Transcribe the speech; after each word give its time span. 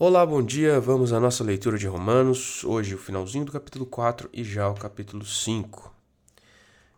Olá, 0.00 0.24
bom 0.24 0.40
dia. 0.40 0.78
Vamos 0.78 1.12
à 1.12 1.18
nossa 1.18 1.42
leitura 1.42 1.76
de 1.76 1.88
Romanos. 1.88 2.62
Hoje, 2.62 2.94
o 2.94 2.98
finalzinho 2.98 3.44
do 3.44 3.50
capítulo 3.50 3.84
4 3.84 4.30
e 4.32 4.44
já 4.44 4.68
o 4.68 4.74
capítulo 4.74 5.26
5. 5.26 5.92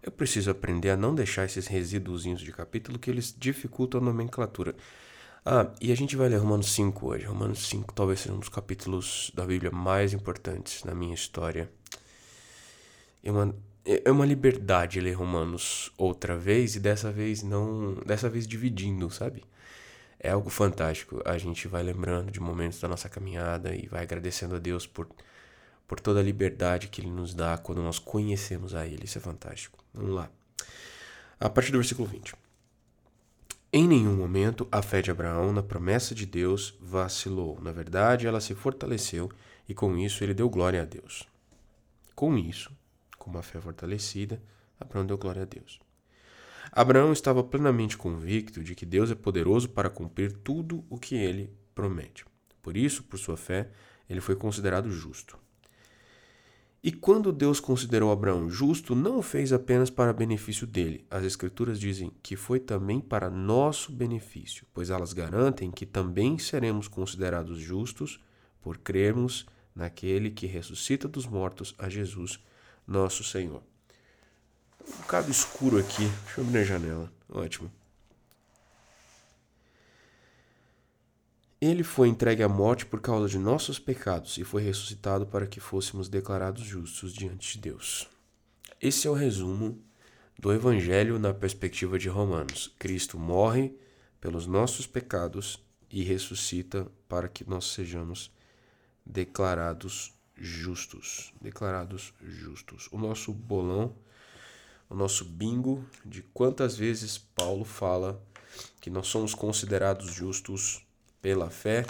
Eu 0.03 0.13
preciso 0.13 0.51
aprender 0.51 0.91
a 0.91 0.99
não 0.99 1.15
deixar 1.15 1.47
esses 1.47 1.67
resíduos 1.67 2.25
de 2.25 2.53
capítulo 2.53 2.99
que 2.99 3.09
eles 3.09 3.35
dificultam 3.35 4.03
a 4.03 4.05
nomenclatura. 4.05 4.77
Ah, 5.47 5.73
e 5.81 5.91
a 5.91 5.95
gente 5.95 6.15
vai 6.15 6.29
ler 6.29 6.37
Romanos 6.37 6.75
5 6.75 7.07
hoje. 7.07 7.25
Romanos 7.25 7.67
5 7.71 7.95
talvez 7.95 8.21
seja 8.21 8.35
um 8.35 8.39
dos 8.39 8.51
capítulos 8.51 9.33
da 9.35 9.47
Bíblia 9.47 9.71
mais 9.71 10.13
importantes 10.13 10.85
na 10.85 10.95
minha 10.95 11.15
história. 11.15 11.71
É 13.25 13.33
uma, 13.33 13.57
é 13.83 14.11
uma 14.11 14.27
liberdade 14.27 15.01
ler 15.01 15.15
Romanos 15.15 15.91
outra 15.97 16.37
vez 16.37 16.77
e 16.77 16.81
dessa 16.81 17.11
vez 17.11 17.43
não. 17.43 17.95
Dessa 18.05 18.29
vez 18.29 18.47
dividindo, 18.47 19.11
sabe? 19.11 19.43
É 20.21 20.31
algo 20.31 20.51
fantástico. 20.51 21.23
A 21.25 21.39
gente 21.39 21.67
vai 21.67 21.83
lembrando 21.83 22.31
de 22.31 22.39
momentos 22.39 22.79
da 22.79 22.87
nossa 22.87 23.09
caminhada 23.09 23.75
e 23.75 23.87
vai 23.87 24.03
agradecendo 24.03 24.55
a 24.55 24.59
Deus 24.59 24.87
por, 24.87 25.09
por 25.89 25.99
toda 25.99 26.21
a 26.21 26.23
liberdade 26.23 26.89
que 26.89 27.01
Ele 27.01 27.11
nos 27.11 27.35
dá 27.35 27.57
quando 27.57 27.83
nós 27.83 27.99
conhecemos 27.99 28.75
a 28.75 28.87
Ele. 28.87 29.05
Isso 29.05 29.17
é 29.17 29.21
fantástico. 29.21 29.83
Vamos 29.95 30.15
lá. 30.15 30.31
A 31.41 31.49
partir 31.49 31.73
do 31.73 31.79
versículo 31.79 32.07
20. 32.07 32.35
Em 33.73 33.89
nenhum 33.89 34.15
momento 34.15 34.69
a 34.71 34.83
fé 34.83 35.01
de 35.01 35.11
Abraão 35.11 35.53
na 35.53 35.63
promessa 35.63 36.15
de 36.15 36.27
Deus 36.27 36.77
vacilou. 36.81 37.59
Na 37.63 37.73
verdade, 37.73 38.27
ela 38.27 38.41
se 38.41 38.55
fortaleceu 38.55 39.31
e 39.67 39.73
com 39.73 39.97
isso 39.97 40.23
ele 40.23 40.35
deu 40.35 40.51
glória 40.51 40.83
a 40.83 40.85
Deus. 40.85 41.27
Com 42.15 42.37
isso, 42.37 42.71
com 43.17 43.31
uma 43.31 43.43
fé 43.43 43.59
fortalecida, 43.59 44.43
Abraão 44.79 45.07
deu 45.07 45.17
glória 45.17 45.43
a 45.43 45.47
Deus. 45.47 45.81
Abraão 46.73 47.13
estava 47.13 47.43
plenamente 47.43 47.97
convicto 47.97 48.63
de 48.63 48.77
que 48.77 48.87
Deus 48.87 49.11
é 49.11 49.15
poderoso 49.15 49.69
para 49.69 49.91
cumprir 49.91 50.33
tudo 50.33 50.85
o 50.89 50.99
que 50.99 51.17
ele 51.17 51.53
promete. 51.75 52.25
Por 52.63 52.77
isso, 52.77 53.03
por 53.03 53.19
sua 53.19 53.37
fé, 53.37 53.71
ele 54.09 54.21
foi 54.21 54.37
considerado 54.37 54.89
justo. 54.91 55.37
E 56.83 56.93
quando 56.93 57.33
Deus 57.33 57.59
considerou 57.59 58.13
Abraão 58.13 58.49
justo, 58.49 58.95
não 58.95 59.19
o 59.19 59.23
fez 59.23 59.53
apenas 59.53 59.91
para 59.91 60.13
benefício 60.13 60.67
dele. 60.67 61.05
As 61.11 61.25
Escrituras 61.25 61.79
dizem 61.79 62.13
que 62.23 62.37
foi 62.37 62.61
também 62.61 63.01
para 63.01 63.29
nosso 63.29 63.93
benefício, 63.93 64.65
pois 64.73 64.91
elas 64.91 65.13
garantem 65.13 65.71
que 65.71 65.85
também 65.85 66.39
seremos 66.39 66.89
considerados 66.89 67.59
justos 67.59 68.21
por 68.63 68.79
crermos 68.79 69.45
naquele 69.75 70.31
que 70.31 70.47
ressuscita 70.47 71.07
dos 71.07 71.27
mortos, 71.27 71.75
a 71.79 71.89
Jesus, 71.89 72.39
nosso 72.87 73.25
Senhor 73.25 73.63
um 74.89 74.97
bocado 75.03 75.31
escuro 75.31 75.79
aqui. 75.79 76.09
Deixa 76.25 76.41
eu 76.41 76.45
abrir 76.45 76.59
a 76.59 76.65
janela. 76.65 77.13
Ótimo. 77.29 77.71
Ele 81.61 81.83
foi 81.83 82.09
entregue 82.09 82.43
à 82.43 82.49
morte 82.49 82.87
por 82.87 83.01
causa 83.01 83.29
de 83.29 83.39
nossos 83.39 83.79
pecados 83.79 84.39
e 84.39 84.45
foi 84.45 84.63
ressuscitado 84.63 85.27
para 85.27 85.47
que 85.47 85.61
fôssemos 85.61 86.09
declarados 86.09 86.65
justos 86.65 87.13
diante 87.13 87.53
de 87.53 87.59
Deus. 87.71 88.09
Esse 88.81 89.07
é 89.07 89.11
o 89.11 89.15
resumo 89.15 89.79
do 90.39 90.51
Evangelho 90.55 91.19
na 91.19 91.35
perspectiva 91.35 91.99
de 91.99 92.09
Romanos. 92.09 92.75
Cristo 92.79 93.19
morre 93.19 93.75
pelos 94.19 94.47
nossos 94.47 94.87
pecados 94.87 95.63
e 95.91 96.03
ressuscita 96.03 96.87
para 97.07 97.29
que 97.29 97.47
nós 97.47 97.67
sejamos 97.73 98.33
declarados 99.05 100.15
justos. 100.35 101.31
Declarados 101.43 102.15
justos. 102.23 102.89
O 102.91 102.97
nosso 102.97 103.35
bolão 103.35 103.95
o 104.91 104.95
nosso 104.95 105.25
bingo 105.25 105.85
de 106.05 106.21
quantas 106.35 106.77
vezes 106.77 107.17
Paulo 107.17 107.65
fala 107.65 108.21
que 108.81 108.91
nós 108.91 109.07
somos 109.07 109.35
considerados 109.35 110.13
justos 110.13 110.85
pela 111.23 111.49
fé. 111.49 111.87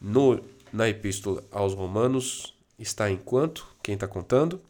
No, 0.00 0.42
na 0.72 0.88
Epístola 0.88 1.44
aos 1.52 1.74
Romanos 1.74 2.58
está 2.76 3.08
em 3.08 3.16
quanto? 3.16 3.66
Quem 3.82 3.94
está 3.94 4.08
contando? 4.08 4.60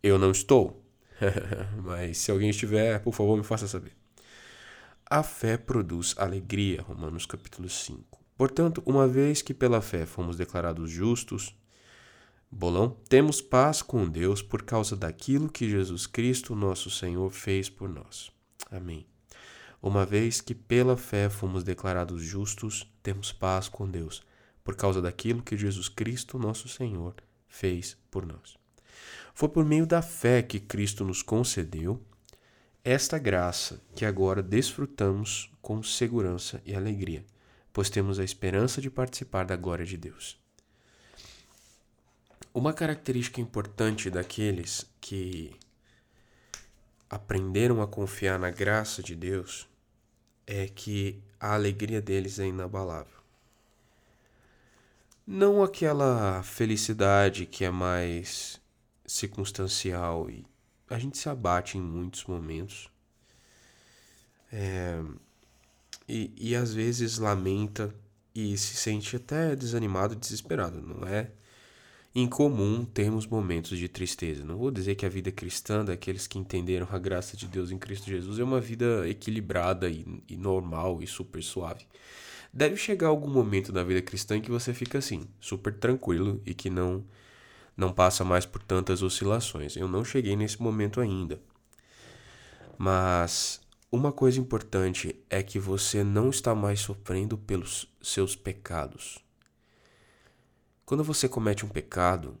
Eu 0.00 0.18
não 0.18 0.30
estou. 0.30 0.80
Mas 1.82 2.18
se 2.18 2.30
alguém 2.30 2.50
estiver, 2.50 3.00
por 3.00 3.12
favor, 3.12 3.36
me 3.36 3.44
faça 3.44 3.66
saber. 3.66 3.92
A 5.04 5.22
fé 5.22 5.56
produz 5.56 6.14
alegria, 6.16 6.80
Romanos 6.82 7.26
capítulo 7.26 7.68
5. 7.68 8.18
Portanto, 8.36 8.82
uma 8.86 9.06
vez 9.06 9.42
que 9.42 9.52
pela 9.52 9.80
fé 9.80 10.06
fomos 10.06 10.36
declarados 10.36 10.90
justos, 10.90 11.54
Bolão, 12.56 12.96
temos 13.08 13.40
paz 13.40 13.82
com 13.82 14.08
Deus 14.08 14.40
por 14.40 14.62
causa 14.62 14.94
daquilo 14.94 15.50
que 15.50 15.68
Jesus 15.68 16.06
Cristo, 16.06 16.54
nosso 16.54 16.88
Senhor, 16.88 17.32
fez 17.32 17.68
por 17.68 17.88
nós. 17.88 18.30
Amém. 18.70 19.04
Uma 19.82 20.06
vez 20.06 20.40
que 20.40 20.54
pela 20.54 20.96
fé 20.96 21.28
fomos 21.28 21.64
declarados 21.64 22.22
justos, 22.22 22.88
temos 23.02 23.32
paz 23.32 23.68
com 23.68 23.90
Deus 23.90 24.22
por 24.62 24.76
causa 24.76 25.02
daquilo 25.02 25.42
que 25.42 25.56
Jesus 25.56 25.88
Cristo, 25.88 26.38
nosso 26.38 26.68
Senhor, 26.68 27.16
fez 27.48 27.96
por 28.08 28.24
nós. 28.24 28.56
Foi 29.34 29.48
por 29.48 29.64
meio 29.64 29.84
da 29.84 30.00
fé 30.00 30.40
que 30.40 30.60
Cristo 30.60 31.04
nos 31.04 31.22
concedeu 31.22 32.00
esta 32.84 33.18
graça 33.18 33.82
que 33.96 34.04
agora 34.04 34.40
desfrutamos 34.40 35.50
com 35.60 35.82
segurança 35.82 36.62
e 36.64 36.72
alegria, 36.72 37.26
pois 37.72 37.90
temos 37.90 38.20
a 38.20 38.24
esperança 38.24 38.80
de 38.80 38.88
participar 38.88 39.44
da 39.44 39.56
glória 39.56 39.84
de 39.84 39.96
Deus. 39.96 40.43
Uma 42.54 42.72
característica 42.72 43.40
importante 43.40 44.08
daqueles 44.08 44.88
que 45.00 45.58
aprenderam 47.10 47.82
a 47.82 47.86
confiar 47.88 48.38
na 48.38 48.48
graça 48.48 49.02
de 49.02 49.16
Deus 49.16 49.68
é 50.46 50.68
que 50.68 51.20
a 51.40 51.54
alegria 51.54 52.00
deles 52.00 52.38
é 52.38 52.46
inabalável. 52.46 53.18
Não 55.26 55.64
aquela 55.64 56.44
felicidade 56.44 57.44
que 57.44 57.64
é 57.64 57.70
mais 57.70 58.60
circunstancial 59.04 60.30
e 60.30 60.46
a 60.88 60.96
gente 60.96 61.18
se 61.18 61.28
abate 61.28 61.76
em 61.76 61.80
muitos 61.80 62.24
momentos. 62.24 62.88
É, 64.52 65.02
e, 66.06 66.32
e 66.36 66.54
às 66.54 66.72
vezes 66.72 67.18
lamenta 67.18 67.92
e 68.32 68.56
se 68.56 68.76
sente 68.76 69.16
até 69.16 69.56
desanimado, 69.56 70.14
desesperado, 70.14 70.80
não 70.80 71.04
é? 71.04 71.32
Incomum 72.14 72.84
termos 72.84 73.26
momentos 73.26 73.76
de 73.76 73.88
tristeza. 73.88 74.44
Não 74.44 74.56
vou 74.56 74.70
dizer 74.70 74.94
que 74.94 75.04
a 75.04 75.08
vida 75.08 75.32
cristã 75.32 75.84
daqueles 75.84 76.26
que 76.26 76.38
entenderam 76.38 76.86
a 76.90 76.98
graça 76.98 77.36
de 77.36 77.48
Deus 77.48 77.72
em 77.72 77.78
Cristo 77.78 78.08
Jesus 78.08 78.38
é 78.38 78.44
uma 78.44 78.60
vida 78.60 79.08
equilibrada 79.08 79.90
e, 79.90 80.22
e 80.28 80.36
normal 80.36 81.02
e 81.02 81.06
super 81.06 81.42
suave. 81.42 81.86
Deve 82.52 82.76
chegar 82.76 83.08
algum 83.08 83.28
momento 83.28 83.72
na 83.72 83.82
vida 83.82 84.00
cristã 84.00 84.36
em 84.36 84.40
que 84.40 84.50
você 84.50 84.72
fica 84.72 84.98
assim, 84.98 85.26
super 85.40 85.74
tranquilo 85.74 86.40
e 86.46 86.54
que 86.54 86.70
não 86.70 87.04
não 87.76 87.92
passa 87.92 88.24
mais 88.24 88.46
por 88.46 88.62
tantas 88.62 89.02
oscilações. 89.02 89.76
Eu 89.76 89.88
não 89.88 90.04
cheguei 90.04 90.36
nesse 90.36 90.62
momento 90.62 91.00
ainda. 91.00 91.40
Mas 92.78 93.60
uma 93.90 94.12
coisa 94.12 94.38
importante 94.38 95.16
é 95.28 95.42
que 95.42 95.58
você 95.58 96.04
não 96.04 96.30
está 96.30 96.54
mais 96.54 96.78
sofrendo 96.78 97.36
pelos 97.36 97.88
seus 98.00 98.36
pecados. 98.36 99.23
Quando 100.86 101.02
você 101.02 101.28
comete 101.28 101.64
um 101.64 101.68
pecado, 101.68 102.38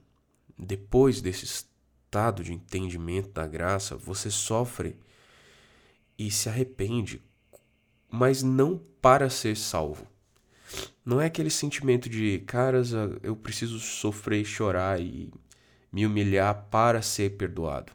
depois 0.58 1.22
desse 1.22 1.44
estado 1.44 2.44
de 2.44 2.52
entendimento 2.52 3.30
da 3.30 3.46
graça, 3.46 3.96
você 3.96 4.30
sofre 4.30 4.96
e 6.18 6.30
se 6.30 6.48
arrepende, 6.48 7.22
mas 8.10 8.42
não 8.42 8.78
para 9.00 9.30
ser 9.30 9.56
salvo. 9.56 10.06
Não 11.04 11.20
é 11.20 11.26
aquele 11.26 11.50
sentimento 11.50 12.08
de, 12.08 12.38
caras, 12.40 12.92
eu 13.22 13.34
preciso 13.34 13.78
sofrer, 13.78 14.44
chorar 14.44 15.00
e 15.00 15.32
me 15.90 16.06
humilhar 16.06 16.66
para 16.70 17.00
ser 17.00 17.36
perdoado. 17.36 17.92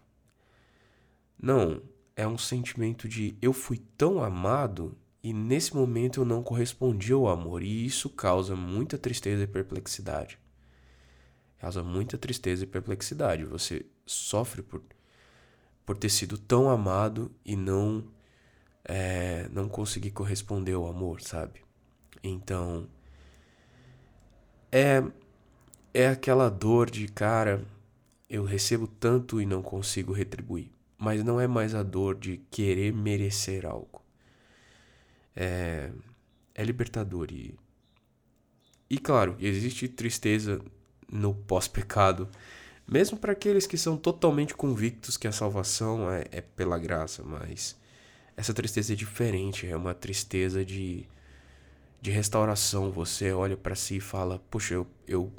Não, 1.37 1.81
é 2.15 2.27
um 2.27 2.37
sentimento 2.37 3.07
de 3.07 3.37
eu 3.41 3.53
fui 3.53 3.81
tão 3.97 4.23
amado 4.23 4.97
e 5.21 5.33
nesse 5.33 5.75
momento 5.75 6.21
eu 6.21 6.25
não 6.25 6.41
correspondi 6.41 7.11
ao 7.11 7.27
amor, 7.27 7.61
e 7.61 7.85
isso 7.85 8.09
causa 8.09 8.55
muita 8.55 8.97
tristeza 8.97 9.43
e 9.43 9.47
perplexidade. 9.47 10.39
Causa 11.59 11.83
muita 11.83 12.17
tristeza 12.17 12.63
e 12.63 12.67
perplexidade. 12.67 13.45
Você 13.45 13.85
sofre 14.05 14.61
por, 14.61 14.81
por 15.85 15.97
ter 15.97 16.09
sido 16.09 16.37
tão 16.37 16.69
amado 16.69 17.31
e 17.45 17.55
não 17.55 18.03
é, 18.83 19.47
não 19.51 19.67
conseguir 19.67 20.11
corresponder 20.11 20.73
ao 20.73 20.87
amor, 20.87 21.21
sabe? 21.21 21.61
Então 22.23 22.87
é 24.71 25.03
é 25.93 26.07
aquela 26.07 26.49
dor 26.49 26.89
de 26.89 27.07
cara, 27.07 27.65
eu 28.29 28.43
recebo 28.43 28.87
tanto 28.87 29.41
e 29.41 29.45
não 29.45 29.61
consigo 29.61 30.13
retribuir. 30.13 30.69
Mas 30.97 31.23
não 31.23 31.41
é 31.41 31.47
mais 31.47 31.73
a 31.73 31.81
dor 31.81 32.15
de 32.15 32.37
querer 32.51 32.93
merecer 32.93 33.65
algo 33.65 33.99
é, 35.39 35.89
é 36.53 36.63
libertador. 36.63 37.29
E, 37.31 37.55
e 38.89 38.97
claro, 38.97 39.37
existe 39.39 39.87
tristeza 39.87 40.61
no 41.11 41.33
pós-pecado, 41.33 42.27
mesmo 42.87 43.17
para 43.17 43.33
aqueles 43.33 43.67
que 43.67 43.77
são 43.77 43.97
totalmente 43.97 44.55
convictos 44.55 45.17
que 45.17 45.27
a 45.27 45.31
salvação 45.31 46.11
é, 46.11 46.25
é 46.31 46.41
pela 46.41 46.77
graça, 46.77 47.23
mas 47.23 47.77
essa 48.35 48.53
tristeza 48.53 48.93
é 48.93 48.95
diferente, 48.95 49.67
é 49.67 49.75
uma 49.75 49.93
tristeza 49.93 50.63
de, 50.63 51.05
de 52.01 52.09
restauração. 52.09 52.89
Você 52.91 53.31
olha 53.33 53.57
para 53.57 53.75
si 53.75 53.97
e 53.97 53.99
fala: 53.99 54.41
Poxa, 54.49 54.75
eu, 54.75 54.87
eu 55.07 55.31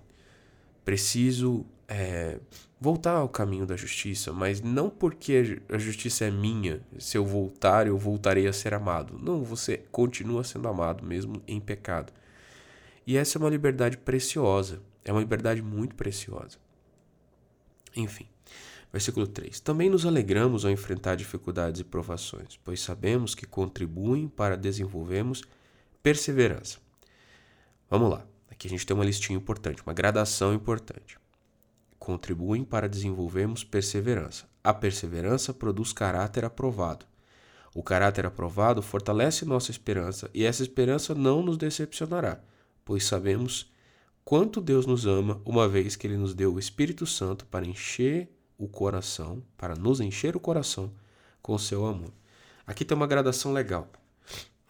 preciso 0.84 1.64
é, 1.88 2.38
voltar 2.80 3.12
ao 3.12 3.28
caminho 3.28 3.66
da 3.66 3.76
justiça, 3.76 4.32
mas 4.32 4.60
não 4.60 4.88
porque 4.88 5.60
a 5.68 5.78
justiça 5.78 6.24
é 6.24 6.30
minha. 6.30 6.80
Se 6.98 7.18
eu 7.18 7.24
voltar, 7.24 7.86
eu 7.86 7.98
voltarei 7.98 8.46
a 8.46 8.52
ser 8.52 8.74
amado. 8.74 9.18
Não, 9.18 9.42
você 9.42 9.78
continua 9.90 10.44
sendo 10.44 10.68
amado 10.68 11.04
mesmo 11.04 11.42
em 11.48 11.60
pecado. 11.60 12.12
E 13.06 13.16
essa 13.16 13.36
é 13.36 13.40
uma 13.40 13.50
liberdade 13.50 13.96
preciosa. 13.96 14.80
É 15.10 15.12
uma 15.12 15.18
liberdade 15.18 15.60
muito 15.60 15.96
preciosa. 15.96 16.56
Enfim. 17.96 18.28
Versículo 18.92 19.26
3: 19.26 19.58
Também 19.58 19.90
nos 19.90 20.06
alegramos 20.06 20.64
ao 20.64 20.70
enfrentar 20.70 21.16
dificuldades 21.16 21.80
e 21.80 21.84
provações, 21.84 22.56
pois 22.64 22.80
sabemos 22.80 23.34
que 23.34 23.44
contribuem 23.44 24.28
para 24.28 24.56
desenvolvermos 24.56 25.42
perseverança. 26.00 26.78
Vamos 27.90 28.08
lá, 28.08 28.24
aqui 28.48 28.68
a 28.68 28.70
gente 28.70 28.86
tem 28.86 28.94
uma 28.94 29.04
listinha 29.04 29.36
importante, 29.36 29.82
uma 29.82 29.92
gradação 29.92 30.54
importante. 30.54 31.18
Contribuem 31.98 32.62
para 32.62 32.88
desenvolvermos 32.88 33.64
perseverança. 33.64 34.48
A 34.62 34.72
perseverança 34.72 35.52
produz 35.52 35.92
caráter 35.92 36.44
aprovado. 36.44 37.04
O 37.74 37.82
caráter 37.82 38.26
aprovado 38.26 38.80
fortalece 38.80 39.44
nossa 39.44 39.72
esperança 39.72 40.30
e 40.32 40.44
essa 40.44 40.62
esperança 40.62 41.16
não 41.16 41.42
nos 41.42 41.56
decepcionará, 41.56 42.40
pois 42.84 43.02
sabemos 43.02 43.72
quanto 44.24 44.60
Deus 44.60 44.86
nos 44.86 45.06
ama, 45.06 45.40
uma 45.44 45.68
vez 45.68 45.96
que 45.96 46.06
Ele 46.06 46.16
nos 46.16 46.34
deu 46.34 46.54
o 46.54 46.58
Espírito 46.58 47.06
Santo 47.06 47.46
para 47.46 47.66
encher 47.66 48.28
o 48.58 48.68
coração, 48.68 49.42
para 49.56 49.74
nos 49.74 50.00
encher 50.00 50.36
o 50.36 50.40
coração 50.40 50.92
com 51.40 51.54
o 51.54 51.58
seu 51.58 51.86
amor. 51.86 52.12
Aqui 52.66 52.84
tem 52.84 52.96
uma 52.96 53.06
gradação 53.06 53.52
legal. 53.52 53.88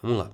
Vamos 0.00 0.18
lá. 0.18 0.32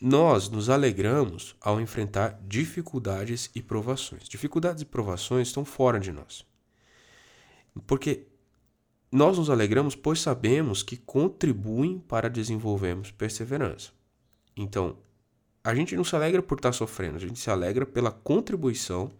Nós 0.00 0.48
nos 0.48 0.70
alegramos 0.70 1.54
ao 1.60 1.80
enfrentar 1.80 2.40
dificuldades 2.48 3.50
e 3.54 3.60
provações. 3.60 4.28
Dificuldades 4.28 4.82
e 4.82 4.86
provações 4.86 5.48
estão 5.48 5.64
fora 5.64 6.00
de 6.00 6.10
nós. 6.10 6.44
Porque 7.86 8.26
nós 9.12 9.36
nos 9.36 9.50
alegramos 9.50 9.94
pois 9.94 10.20
sabemos 10.20 10.82
que 10.82 10.96
contribuem 10.96 11.98
para 11.98 12.30
desenvolvermos 12.30 13.10
perseverança. 13.10 13.92
Então, 14.56 14.96
a 15.62 15.74
gente 15.74 15.94
não 15.94 16.04
se 16.04 16.14
alegra 16.14 16.42
por 16.42 16.58
estar 16.58 16.72
sofrendo, 16.72 17.16
a 17.16 17.20
gente 17.20 17.38
se 17.38 17.50
alegra 17.50 17.84
pela 17.84 18.10
contribuição 18.10 19.12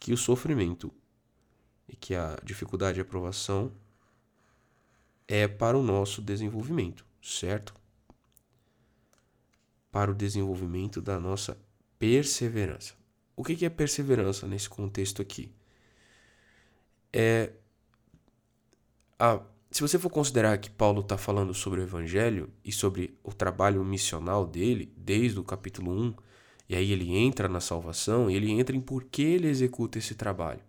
que 0.00 0.12
o 0.12 0.16
sofrimento 0.16 0.92
e 1.88 1.96
que 1.96 2.14
a 2.14 2.38
dificuldade 2.42 2.98
e 2.98 3.00
a 3.00 3.02
aprovação 3.02 3.72
é 5.28 5.46
para 5.46 5.76
o 5.78 5.82
nosso 5.82 6.20
desenvolvimento, 6.20 7.04
certo? 7.22 7.74
Para 9.90 10.10
o 10.10 10.14
desenvolvimento 10.14 11.00
da 11.00 11.20
nossa 11.20 11.56
perseverança. 11.98 12.94
O 13.36 13.42
que 13.42 13.64
é 13.64 13.70
perseverança 13.70 14.46
nesse 14.46 14.68
contexto 14.68 15.20
aqui? 15.20 15.50
É 17.12 17.52
a, 19.18 19.40
se 19.74 19.80
você 19.80 19.98
for 19.98 20.08
considerar 20.08 20.56
que 20.58 20.70
Paulo 20.70 21.00
está 21.00 21.18
falando 21.18 21.52
sobre 21.52 21.80
o 21.80 21.82
Evangelho 21.82 22.48
e 22.64 22.70
sobre 22.70 23.18
o 23.24 23.32
trabalho 23.32 23.84
missional 23.84 24.46
dele, 24.46 24.92
desde 24.96 25.36
o 25.40 25.42
capítulo 25.42 25.90
1, 25.90 26.14
e 26.68 26.76
aí 26.76 26.92
ele 26.92 27.12
entra 27.16 27.48
na 27.48 27.58
salvação, 27.58 28.30
e 28.30 28.36
ele 28.36 28.52
entra 28.52 28.76
em 28.76 28.80
por 28.80 29.02
que 29.02 29.22
ele 29.22 29.48
executa 29.48 29.98
esse 29.98 30.14
trabalho. 30.14 30.60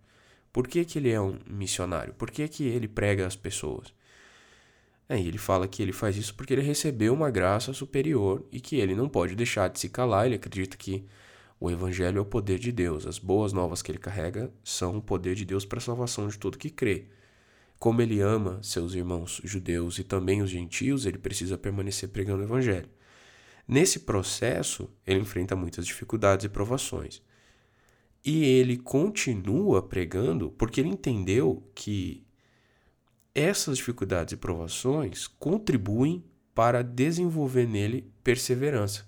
Por 0.52 0.66
que, 0.66 0.84
que 0.84 0.98
ele 0.98 1.08
é 1.08 1.20
um 1.20 1.38
missionário? 1.46 2.14
Por 2.14 2.32
que, 2.32 2.48
que 2.48 2.64
ele 2.64 2.88
prega 2.88 3.24
às 3.24 3.36
pessoas? 3.36 3.94
É, 5.08 5.20
ele 5.20 5.38
fala 5.38 5.68
que 5.68 5.84
ele 5.84 5.92
faz 5.92 6.16
isso 6.16 6.34
porque 6.34 6.52
ele 6.52 6.62
recebeu 6.62 7.14
uma 7.14 7.30
graça 7.30 7.72
superior 7.72 8.44
e 8.50 8.58
que 8.60 8.74
ele 8.74 8.96
não 8.96 9.08
pode 9.08 9.36
deixar 9.36 9.68
de 9.68 9.78
se 9.78 9.88
calar. 9.88 10.26
Ele 10.26 10.34
acredita 10.34 10.76
que 10.76 11.04
o 11.60 11.70
Evangelho 11.70 12.18
é 12.18 12.20
o 12.20 12.24
poder 12.24 12.58
de 12.58 12.72
Deus. 12.72 13.06
As 13.06 13.20
boas 13.20 13.52
novas 13.52 13.82
que 13.82 13.92
ele 13.92 14.00
carrega 14.00 14.52
são 14.64 14.96
o 14.96 15.00
poder 15.00 15.36
de 15.36 15.44
Deus 15.44 15.64
para 15.64 15.78
a 15.78 15.80
salvação 15.80 16.26
de 16.26 16.36
todo 16.36 16.58
que 16.58 16.70
crê. 16.70 17.06
Como 17.78 18.00
ele 18.00 18.20
ama 18.20 18.62
seus 18.62 18.94
irmãos 18.94 19.40
judeus 19.44 19.98
e 19.98 20.04
também 20.04 20.42
os 20.42 20.50
gentios, 20.50 21.04
ele 21.04 21.18
precisa 21.18 21.58
permanecer 21.58 22.08
pregando 22.08 22.42
o 22.42 22.46
Evangelho. 22.46 22.88
Nesse 23.68 24.00
processo, 24.00 24.88
ele 25.06 25.20
enfrenta 25.20 25.56
muitas 25.56 25.86
dificuldades 25.86 26.44
e 26.44 26.48
provações. 26.48 27.20
E 28.24 28.44
ele 28.44 28.76
continua 28.76 29.82
pregando 29.82 30.50
porque 30.52 30.80
ele 30.80 30.88
entendeu 30.88 31.68
que 31.74 32.26
essas 33.34 33.76
dificuldades 33.76 34.32
e 34.32 34.36
provações 34.36 35.26
contribuem 35.26 36.24
para 36.54 36.82
desenvolver 36.82 37.68
nele 37.68 38.10
perseverança. 38.24 39.06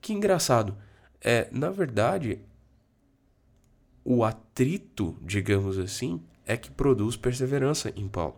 Que 0.00 0.12
engraçado, 0.12 0.76
é, 1.20 1.48
na 1.52 1.70
verdade, 1.70 2.40
o 4.04 4.24
atrito, 4.24 5.16
digamos 5.20 5.78
assim, 5.78 6.20
é 6.46 6.56
que 6.56 6.70
produz 6.70 7.16
perseverança 7.16 7.92
em 7.96 8.08
Paulo. 8.08 8.36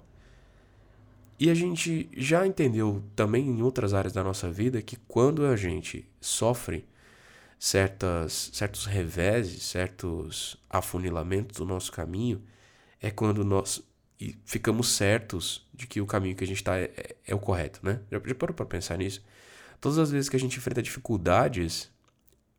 E 1.39 1.51
a 1.51 1.55
gente 1.55 2.09
já 2.17 2.47
entendeu 2.47 3.03
também 3.17 3.49
em 3.49 3.63
outras 3.63 3.93
áreas 3.93 4.13
da 4.13 4.23
nossa 4.23 4.51
vida 4.51 4.81
que 4.81 4.97
quando 4.97 5.45
a 5.45 5.57
gente 5.57 6.09
sofre 6.21 6.87
certas, 7.59 8.51
certos 8.53 8.87
reveses, 8.87 9.63
certos 9.65 10.57
afunilamentos 10.71 11.57
do 11.57 11.65
nosso 11.65 11.91
caminho, 11.91 12.43
é 13.01 13.11
quando 13.11 13.45
nós 13.45 13.83
ficamos 14.45 14.89
certos 14.89 15.67
de 15.75 15.87
que 15.87 16.01
o 16.01 16.07
caminho 16.07 16.37
que 16.37 16.45
a 16.45 16.47
gente 16.47 16.59
está 16.59 16.79
é, 16.79 16.85
é, 16.97 17.17
é, 17.27 17.35
o 17.35 17.39
correto, 17.39 17.81
né? 17.83 18.01
Já, 18.11 18.21
já 18.25 18.35
parou 18.35 18.55
para 18.55 18.67
pensar 18.67 18.97
nisso? 18.97 19.23
Todas 19.81 19.99
as 19.99 20.11
vezes 20.11 20.29
que 20.29 20.37
a 20.37 20.41
gente 20.41 20.57
enfrenta 20.57 20.83
dificuldades, 20.83 21.91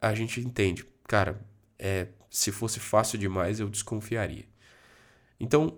a 0.02 0.14
gente 0.14 0.40
entende, 0.42 0.86
cara, 1.08 1.40
é, 1.80 2.08
se 2.30 2.52
fosse 2.52 2.80
fácil 2.80 3.18
demais 3.18 3.60
eu 3.60 3.70
desconfiaria. 3.70 4.46
Então, 5.40 5.78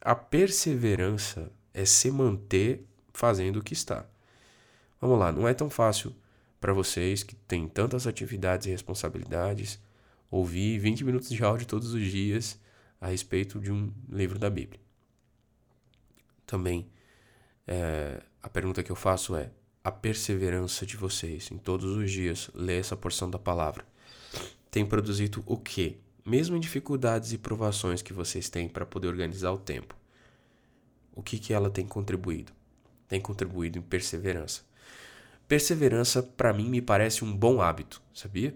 a 0.00 0.14
perseverança 0.14 1.52
é 1.72 1.84
se 1.84 2.10
manter 2.10 2.86
fazendo 3.12 3.58
o 3.58 3.62
que 3.62 3.72
está. 3.72 4.06
Vamos 5.00 5.18
lá, 5.18 5.32
não 5.32 5.46
é 5.48 5.54
tão 5.54 5.70
fácil 5.70 6.14
para 6.60 6.72
vocês 6.72 7.22
que 7.22 7.34
têm 7.34 7.66
tantas 7.66 8.06
atividades 8.06 8.66
e 8.66 8.70
responsabilidades, 8.70 9.80
ouvir 10.30 10.78
20 10.78 11.04
minutos 11.04 11.30
de 11.30 11.42
áudio 11.42 11.66
todos 11.66 11.94
os 11.94 12.04
dias 12.04 12.58
a 13.00 13.08
respeito 13.08 13.58
de 13.58 13.72
um 13.72 13.92
livro 14.08 14.38
da 14.38 14.50
Bíblia. 14.50 14.80
Também, 16.46 16.90
é, 17.66 18.22
a 18.42 18.48
pergunta 18.48 18.82
que 18.82 18.90
eu 18.90 18.96
faço 18.96 19.34
é: 19.34 19.50
a 19.82 19.90
perseverança 19.90 20.84
de 20.84 20.96
vocês 20.96 21.50
em 21.50 21.56
todos 21.56 21.96
os 21.96 22.10
dias 22.10 22.50
ler 22.54 22.80
essa 22.80 22.96
porção 22.96 23.30
da 23.30 23.38
palavra 23.38 23.84
tem 24.70 24.86
produzido 24.86 25.42
o 25.46 25.56
quê? 25.56 25.96
Mesmo 26.30 26.56
em 26.56 26.60
dificuldades 26.60 27.32
e 27.32 27.38
provações 27.38 28.02
que 28.02 28.12
vocês 28.12 28.48
têm 28.48 28.68
para 28.68 28.86
poder 28.86 29.08
organizar 29.08 29.50
o 29.50 29.58
tempo, 29.58 29.96
o 31.12 31.24
que, 31.24 31.40
que 31.40 31.52
ela 31.52 31.68
tem 31.68 31.84
contribuído? 31.84 32.52
Tem 33.08 33.20
contribuído 33.20 33.80
em 33.80 33.82
perseverança. 33.82 34.62
Perseverança, 35.48 36.22
para 36.22 36.52
mim, 36.52 36.70
me 36.70 36.80
parece 36.80 37.24
um 37.24 37.36
bom 37.36 37.60
hábito, 37.60 38.00
sabia? 38.14 38.54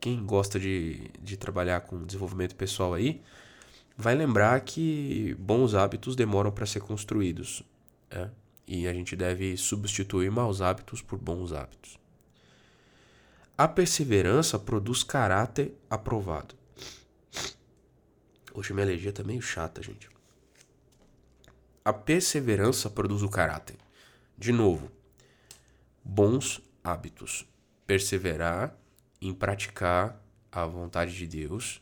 Quem 0.00 0.24
gosta 0.24 0.58
de, 0.58 1.10
de 1.20 1.36
trabalhar 1.36 1.82
com 1.82 2.02
desenvolvimento 2.02 2.56
pessoal 2.56 2.94
aí, 2.94 3.20
vai 3.94 4.14
lembrar 4.14 4.58
que 4.62 5.36
bons 5.38 5.74
hábitos 5.74 6.16
demoram 6.16 6.50
para 6.50 6.64
ser 6.64 6.80
construídos. 6.80 7.62
Né? 8.10 8.30
E 8.66 8.88
a 8.88 8.94
gente 8.94 9.14
deve 9.14 9.54
substituir 9.58 10.30
maus 10.30 10.62
hábitos 10.62 11.02
por 11.02 11.18
bons 11.18 11.52
hábitos. 11.52 12.00
A 13.62 13.68
perseverança 13.68 14.58
produz 14.58 15.04
caráter 15.04 15.72
aprovado. 15.88 16.56
Hoje 18.52 18.72
minha 18.72 18.84
alergia 18.84 19.12
tá 19.12 19.22
meio 19.22 19.40
chata, 19.40 19.80
gente. 19.80 20.10
A 21.84 21.92
perseverança 21.92 22.90
produz 22.90 23.22
o 23.22 23.28
caráter. 23.28 23.76
De 24.36 24.50
novo, 24.50 24.90
bons 26.02 26.60
hábitos. 26.82 27.46
Perseverar 27.86 28.76
em 29.20 29.32
praticar 29.32 30.20
a 30.50 30.66
vontade 30.66 31.14
de 31.14 31.28
Deus 31.28 31.80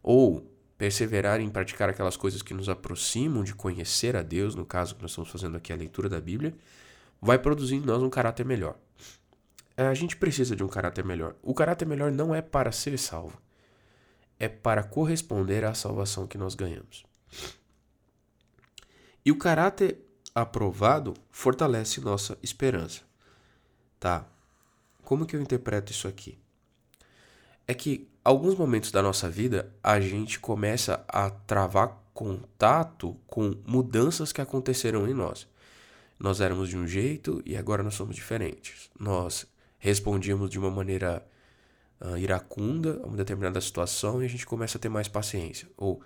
ou 0.00 0.48
perseverar 0.78 1.40
em 1.40 1.50
praticar 1.50 1.90
aquelas 1.90 2.16
coisas 2.16 2.42
que 2.42 2.54
nos 2.54 2.68
aproximam 2.68 3.42
de 3.42 3.56
conhecer 3.56 4.14
a 4.14 4.22
Deus, 4.22 4.54
no 4.54 4.64
caso 4.64 4.94
que 4.94 5.02
nós 5.02 5.10
estamos 5.10 5.30
fazendo 5.32 5.56
aqui 5.56 5.72
a 5.72 5.76
leitura 5.76 6.08
da 6.08 6.20
Bíblia, 6.20 6.54
vai 7.20 7.40
produzir 7.40 7.74
em 7.74 7.80
nós 7.80 8.00
um 8.04 8.08
caráter 8.08 8.46
melhor. 8.46 8.78
A 9.76 9.92
gente 9.92 10.16
precisa 10.16 10.56
de 10.56 10.64
um 10.64 10.68
caráter 10.68 11.04
melhor. 11.04 11.34
O 11.42 11.52
caráter 11.52 11.86
melhor 11.86 12.10
não 12.10 12.34
é 12.34 12.40
para 12.40 12.72
ser 12.72 12.98
salvo, 12.98 13.40
é 14.38 14.48
para 14.48 14.82
corresponder 14.82 15.64
à 15.64 15.74
salvação 15.74 16.26
que 16.26 16.38
nós 16.38 16.54
ganhamos. 16.54 17.04
E 19.24 19.30
o 19.30 19.38
caráter 19.38 19.98
aprovado 20.34 21.14
fortalece 21.30 22.00
nossa 22.00 22.38
esperança. 22.42 23.02
Tá. 23.98 24.26
Como 25.02 25.26
que 25.26 25.34
eu 25.34 25.42
interpreto 25.42 25.92
isso 25.92 26.06
aqui? 26.06 26.38
É 27.66 27.74
que 27.74 28.08
alguns 28.22 28.54
momentos 28.54 28.90
da 28.90 29.02
nossa 29.02 29.28
vida 29.28 29.74
a 29.82 30.00
gente 30.00 30.38
começa 30.38 31.04
a 31.08 31.28
travar 31.30 32.02
contato 32.14 33.16
com 33.26 33.54
mudanças 33.66 34.32
que 34.32 34.40
aconteceram 34.40 35.06
em 35.08 35.12
nós. 35.12 35.46
nós 36.18 36.40
éramos 36.40 36.70
de 36.70 36.78
um 36.78 36.86
jeito 36.86 37.42
e 37.44 37.56
agora 37.56 37.82
nós 37.82 37.94
somos 37.94 38.16
diferentes. 38.16 38.90
Nós 38.98 39.46
respondíamos 39.86 40.50
de 40.50 40.58
uma 40.58 40.70
maneira 40.70 41.24
uh, 42.00 42.18
iracunda 42.18 43.00
a 43.04 43.06
uma 43.06 43.16
determinada 43.16 43.60
situação 43.60 44.20
e 44.20 44.26
a 44.26 44.28
gente 44.28 44.44
começa 44.44 44.78
a 44.78 44.80
ter 44.80 44.88
mais 44.88 45.06
paciência. 45.06 45.68
Ou 45.76 46.02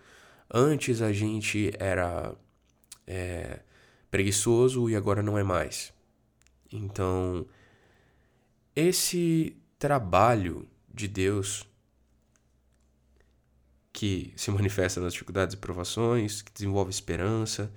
antes 0.53 1.01
a 1.01 1.11
gente 1.13 1.73
era 1.79 2.35
é, 3.07 3.61
preguiçoso 4.11 4.91
e 4.91 4.95
agora 4.95 5.23
não 5.23 5.39
é 5.39 5.43
mais. 5.43 5.95
Então, 6.71 7.47
esse 8.77 9.57
trabalho 9.79 10.69
de 10.93 11.09
Deus 11.09 11.67
que 13.95 14.33
se 14.37 14.51
manifesta 14.51 15.01
nas 15.01 15.15
dificuldades 15.15 15.55
e 15.55 15.59
provações, 15.59 16.43
que 16.43 16.53
desenvolve 16.53 16.91
esperança, 16.91 17.73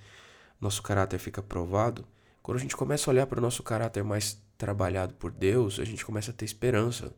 nosso 0.60 0.83
caráter 0.83 1.17
fica 1.17 1.41
provado. 1.41 2.05
Quando 2.41 2.57
a 2.57 2.62
gente 2.62 2.75
começa 2.75 3.10
a 3.10 3.12
olhar 3.13 3.25
para 3.25 3.39
o 3.39 3.41
nosso 3.41 3.63
caráter 3.63 4.03
mais 4.03 4.42
trabalhado 4.57 5.13
por 5.15 5.31
Deus, 5.31 5.79
a 5.79 5.86
gente 5.86 6.05
começa 6.05 6.31
a 6.31 6.33
ter 6.33 6.45
esperança. 6.45 7.15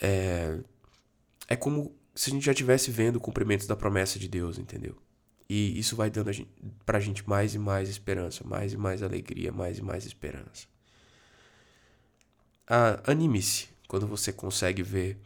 É, 0.00 0.58
é 1.48 1.56
como 1.56 1.94
se 2.14 2.30
a 2.30 2.32
gente 2.32 2.44
já 2.44 2.52
estivesse 2.52 2.90
vendo 2.90 3.20
cumprimentos 3.20 3.66
da 3.66 3.76
promessa 3.76 4.18
de 4.18 4.28
Deus, 4.28 4.58
entendeu? 4.58 4.96
E 5.48 5.78
isso 5.78 5.94
vai 5.94 6.10
dando 6.10 6.28
a 6.28 6.32
gente, 6.32 6.50
pra 6.84 6.98
gente 6.98 7.28
mais 7.28 7.54
e 7.54 7.58
mais 7.58 7.88
esperança, 7.88 8.42
mais 8.44 8.72
e 8.72 8.76
mais 8.76 9.02
alegria, 9.02 9.52
mais 9.52 9.78
e 9.78 9.82
mais 9.82 10.04
esperança. 10.04 10.66
Ah, 12.66 13.00
Anime-se 13.06 13.68
quando 13.86 14.06
você 14.06 14.32
consegue 14.32 14.82
ver 14.82 15.18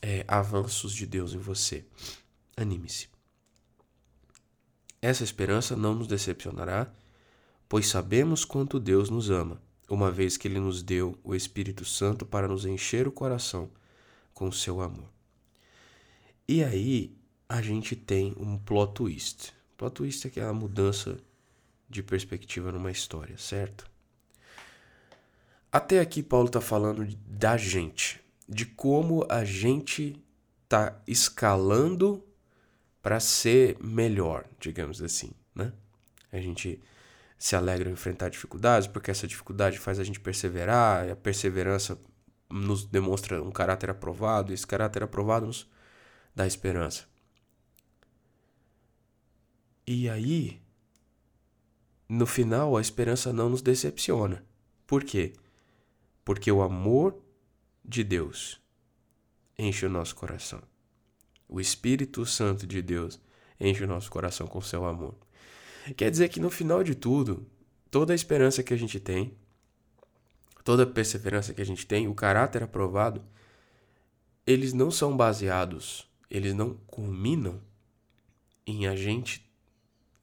é, 0.00 0.24
avanços 0.26 0.94
de 0.94 1.06
Deus 1.06 1.34
em 1.34 1.38
você. 1.38 1.84
Anime-se. 2.56 3.08
Essa 5.02 5.24
esperança 5.24 5.76
não 5.76 5.94
nos 5.94 6.06
decepcionará, 6.06 6.90
pois 7.68 7.88
sabemos 7.88 8.44
quanto 8.44 8.78
Deus 8.78 9.10
nos 9.10 9.30
ama, 9.30 9.60
uma 9.88 10.10
vez 10.10 10.36
que 10.36 10.48
Ele 10.48 10.60
nos 10.60 10.82
deu 10.82 11.18
o 11.22 11.34
Espírito 11.34 11.84
Santo 11.84 12.24
para 12.24 12.48
nos 12.48 12.64
encher 12.64 13.06
o 13.06 13.12
coração 13.12 13.70
com 14.32 14.50
seu 14.50 14.80
amor. 14.80 15.08
E 16.48 16.62
aí 16.64 17.16
a 17.48 17.60
gente 17.60 17.94
tem 17.94 18.34
um 18.36 18.58
plot 18.58 18.94
twist. 18.94 19.52
Plot 19.76 19.94
twist 19.94 20.26
é 20.26 20.30
aquela 20.30 20.52
mudança 20.52 21.18
de 21.88 22.02
perspectiva 22.02 22.72
numa 22.72 22.90
história, 22.90 23.36
certo? 23.36 23.90
Até 25.70 26.00
aqui 26.00 26.22
Paulo 26.22 26.46
está 26.46 26.60
falando 26.60 27.06
da 27.26 27.56
gente, 27.56 28.20
de 28.48 28.66
como 28.66 29.26
a 29.28 29.44
gente 29.44 30.22
está 30.64 31.00
escalando 31.06 32.24
para 33.02 33.20
ser 33.20 33.76
melhor, 33.82 34.46
digamos 34.60 35.02
assim, 35.02 35.32
né? 35.54 35.72
A 36.30 36.38
gente 36.38 36.80
se 37.42 37.56
alegra 37.56 37.90
em 37.90 37.92
enfrentar 37.94 38.28
dificuldades, 38.28 38.86
porque 38.86 39.10
essa 39.10 39.26
dificuldade 39.26 39.76
faz 39.76 39.98
a 39.98 40.04
gente 40.04 40.20
perseverar, 40.20 41.08
e 41.08 41.10
a 41.10 41.16
perseverança 41.16 42.00
nos 42.48 42.84
demonstra 42.84 43.42
um 43.42 43.50
caráter 43.50 43.90
aprovado, 43.90 44.52
e 44.52 44.54
esse 44.54 44.64
caráter 44.64 45.02
aprovado 45.02 45.46
nos 45.46 45.68
dá 46.36 46.46
esperança. 46.46 47.04
E 49.84 50.08
aí, 50.08 50.62
no 52.08 52.26
final, 52.26 52.76
a 52.76 52.80
esperança 52.80 53.32
não 53.32 53.48
nos 53.48 53.60
decepciona. 53.60 54.46
Por 54.86 55.02
quê? 55.02 55.32
Porque 56.24 56.52
o 56.52 56.62
amor 56.62 57.20
de 57.84 58.04
Deus 58.04 58.60
enche 59.58 59.84
o 59.84 59.90
nosso 59.90 60.14
coração. 60.14 60.62
O 61.48 61.60
Espírito 61.60 62.24
Santo 62.24 62.68
de 62.68 62.80
Deus 62.80 63.20
enche 63.58 63.82
o 63.82 63.88
nosso 63.88 64.08
coração 64.12 64.46
com 64.46 64.60
seu 64.60 64.84
amor. 64.84 65.16
Quer 65.96 66.10
dizer 66.10 66.28
que 66.28 66.40
no 66.40 66.50
final 66.50 66.82
de 66.82 66.94
tudo, 66.94 67.46
toda 67.90 68.12
a 68.12 68.16
esperança 68.16 68.62
que 68.62 68.72
a 68.72 68.76
gente 68.76 69.00
tem, 69.00 69.36
toda 70.64 70.84
a 70.84 70.86
perseverança 70.86 71.52
que 71.52 71.62
a 71.62 71.66
gente 71.66 71.86
tem, 71.86 72.06
o 72.06 72.14
caráter 72.14 72.62
aprovado, 72.62 73.22
eles 74.46 74.72
não 74.72 74.90
são 74.90 75.16
baseados, 75.16 76.08
eles 76.30 76.54
não 76.54 76.74
culminam 76.86 77.60
em 78.66 78.86
a 78.86 78.94
gente 78.94 79.48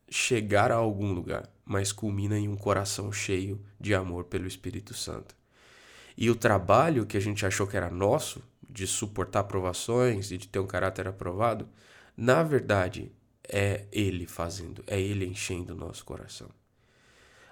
chegar 0.09 0.71
a 0.71 0.75
algum 0.75 1.11
lugar, 1.13 1.49
mas 1.65 1.91
culmina 1.91 2.37
em 2.37 2.47
um 2.47 2.55
coração 2.55 3.11
cheio 3.11 3.63
de 3.79 3.93
amor 3.93 4.25
pelo 4.25 4.47
Espírito 4.47 4.93
Santo. 4.93 5.35
E 6.17 6.29
o 6.29 6.35
trabalho 6.35 7.05
que 7.05 7.15
a 7.15 7.19
gente 7.19 7.45
achou 7.45 7.67
que 7.67 7.77
era 7.77 7.89
nosso, 7.89 8.41
de 8.67 8.85
suportar 8.87 9.43
provações 9.43 10.31
e 10.31 10.37
de 10.37 10.47
ter 10.47 10.59
um 10.59 10.67
caráter 10.67 11.07
aprovado, 11.07 11.67
na 12.15 12.43
verdade 12.43 13.11
é 13.49 13.85
Ele 13.91 14.25
fazendo, 14.25 14.83
é 14.87 14.99
Ele 14.99 15.25
enchendo 15.25 15.73
o 15.73 15.77
nosso 15.77 16.05
coração. 16.05 16.49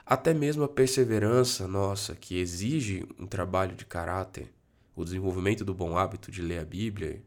Até 0.06 0.34
mesmo 0.34 0.64
a 0.64 0.70
perseverança 0.70 1.68
nossa, 1.68 2.16
que 2.16 2.40
exige 2.40 3.06
um 3.20 3.28
trabalho 3.28 3.76
de 3.76 3.86
caráter, 3.86 4.54
o 4.96 5.04
desenvolvimento 5.04 5.66
do 5.66 5.74
bom 5.74 5.98
hábito 5.98 6.32
de 6.32 6.42
ler 6.42 6.60
a 6.60 6.66
Bíblia, 6.66 7.22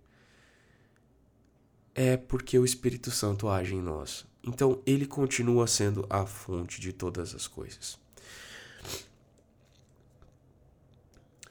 é 1.95 2.17
porque 2.17 2.59
o 2.59 2.65
Espírito 2.65 3.11
Santo 3.11 3.49
age 3.49 3.75
em 3.75 3.83
nós. 3.83 4.27
Então 4.43 4.81
ele 4.87 5.07
continua 5.07 5.67
sendo 5.67 6.07
a 6.09 6.25
fonte 6.25 6.81
de 6.81 6.93
todas 6.93 7.35
as 7.35 7.47
coisas. 7.47 7.99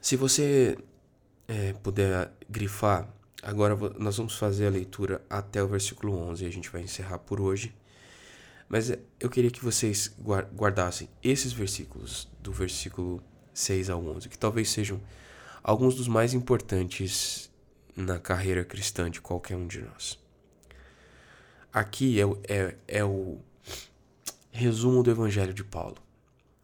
Se 0.01 0.15
você 0.15 0.77
é, 1.47 1.73
puder 1.73 2.31
grifar, 2.49 3.07
agora 3.41 3.75
nós 3.98 4.17
vamos 4.17 4.38
fazer 4.38 4.67
a 4.67 4.69
leitura 4.69 5.22
até 5.29 5.63
o 5.63 5.67
versículo 5.67 6.15
11 6.15 6.43
e 6.43 6.48
a 6.48 6.51
gente 6.51 6.69
vai 6.69 6.81
encerrar 6.81 7.19
por 7.19 7.39
hoje. 7.39 7.74
Mas 8.67 8.91
é, 8.91 9.00
eu 9.19 9.29
queria 9.29 9.50
que 9.50 9.63
vocês 9.63 10.13
guardassem 10.55 11.10
esses 11.24 11.51
versículos, 11.51 12.29
do 12.39 12.51
versículo 12.51 13.22
6 13.53 13.89
ao 13.89 14.05
11, 14.05 14.29
que 14.29 14.38
talvez 14.38 14.69
sejam 14.69 15.01
alguns 15.63 15.96
dos 15.96 16.08
mais 16.08 16.34
importantes 16.34 17.50
na 17.96 18.19
carreira 18.19 18.63
cristã 18.63 19.10
de 19.10 19.19
qualquer 19.19 19.55
um 19.55 19.67
de 19.67 19.81
nós. 19.81 20.19
Aqui 21.74 22.19
é, 22.22 22.25
é, 22.48 22.75
é 22.88 23.03
o 23.03 23.39
resumo 24.51 25.03
do 25.03 25.12
Evangelho 25.12 25.53
de 25.53 25.63
Paulo, 25.63 25.98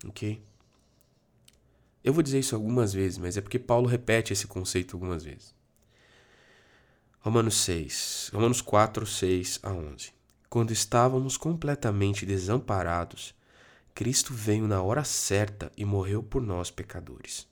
ok? 0.06 0.42
Eu 2.04 2.14
vou 2.14 2.22
dizer 2.22 2.40
isso 2.40 2.56
algumas 2.56 2.94
vezes, 2.94 3.18
mas 3.18 3.36
é 3.36 3.42
porque 3.42 3.58
Paulo 3.58 3.88
repete 3.88 4.32
esse 4.32 4.46
conceito 4.46 4.96
algumas 4.96 5.24
vezes. 5.24 5.56
Romanos 7.26 7.56
6, 7.56 8.30
Romanos 8.36 8.62
4, 8.62 9.04
6 9.04 9.60
a 9.64 9.72
11. 9.72 10.14
Quando 10.48 10.72
estávamos 10.72 11.38
completamente 11.38 12.24
desamparados, 12.24 13.34
Cristo 13.96 14.32
veio 14.32 14.68
na 14.68 14.84
hora 14.84 15.04
certa 15.04 15.72
e 15.76 15.84
morreu 15.84 16.22
por 16.22 16.40
nós 16.40 16.70
pecadores. 16.70 17.48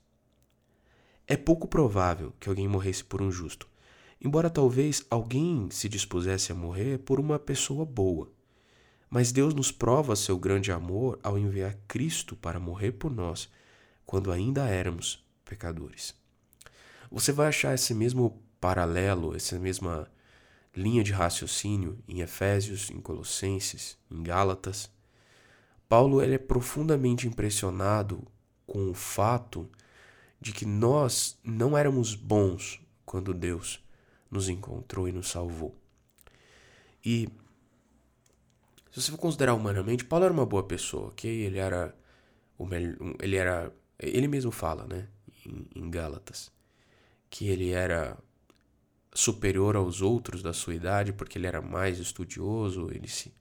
É 1.26 1.36
pouco 1.36 1.66
provável 1.66 2.32
que 2.38 2.48
alguém 2.48 2.68
morresse 2.68 3.02
por 3.02 3.20
um 3.20 3.32
justo, 3.32 3.68
embora 4.20 4.48
talvez 4.48 5.04
alguém 5.10 5.68
se 5.72 5.88
dispusesse 5.88 6.52
a 6.52 6.54
morrer 6.54 6.98
por 6.98 7.18
uma 7.18 7.36
pessoa 7.36 7.84
boa. 7.84 8.30
Mas 9.10 9.32
Deus 9.32 9.54
nos 9.54 9.72
prova 9.72 10.14
seu 10.14 10.38
grande 10.38 10.70
amor 10.70 11.18
ao 11.20 11.36
enviar 11.36 11.76
Cristo 11.88 12.36
para 12.36 12.60
morrer 12.60 12.92
por 12.92 13.10
nós, 13.10 13.50
quando 14.06 14.30
ainda 14.30 14.68
éramos 14.68 15.26
pecadores. 15.44 16.14
Você 17.10 17.32
vai 17.32 17.48
achar 17.48 17.74
esse 17.74 17.92
mesmo 17.92 18.40
paralelo, 18.64 19.36
essa 19.36 19.58
mesma 19.58 20.10
linha 20.74 21.04
de 21.04 21.12
raciocínio 21.12 21.98
em 22.08 22.22
Efésios, 22.22 22.88
em 22.88 22.98
Colossenses, 22.98 23.98
em 24.10 24.22
Gálatas. 24.22 24.90
Paulo 25.86 26.22
ele 26.22 26.36
é 26.36 26.38
profundamente 26.38 27.28
impressionado 27.28 28.26
com 28.66 28.90
o 28.90 28.94
fato 28.94 29.68
de 30.40 30.50
que 30.50 30.64
nós 30.64 31.38
não 31.44 31.76
éramos 31.76 32.14
bons 32.14 32.80
quando 33.04 33.34
Deus 33.34 33.84
nos 34.30 34.48
encontrou 34.48 35.06
e 35.06 35.12
nos 35.12 35.28
salvou. 35.28 35.76
E 37.04 37.28
se 38.90 39.02
você 39.02 39.10
for 39.10 39.18
considerar 39.18 39.52
humanamente, 39.52 40.06
Paulo 40.06 40.24
era 40.24 40.32
uma 40.32 40.46
boa 40.46 40.62
pessoa, 40.62 41.08
ok? 41.08 41.30
Ele 41.30 41.58
era 41.58 41.94
ele 43.20 43.36
era 43.36 43.70
ele 43.98 44.26
mesmo 44.26 44.50
fala, 44.50 44.86
né, 44.86 45.06
em, 45.44 45.66
em 45.74 45.90
Gálatas, 45.90 46.50
que 47.28 47.46
ele 47.48 47.70
era 47.70 48.16
superior 49.14 49.76
aos 49.76 50.02
outros 50.02 50.42
da 50.42 50.52
sua 50.52 50.74
idade 50.74 51.12
porque 51.12 51.38
ele 51.38 51.46
era 51.46 51.62
mais 51.62 51.98
estudioso, 51.98 52.90
ele 52.90 53.08
se 53.08 53.32